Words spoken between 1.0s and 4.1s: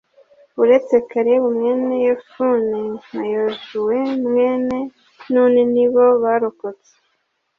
kalebu mwene yefune, na yozuwe